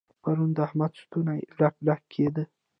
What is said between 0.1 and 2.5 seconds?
پرون د احمد ستونی ډک ډک کېد.